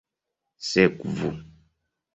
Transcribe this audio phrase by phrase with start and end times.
[0.69, 1.29] sekvu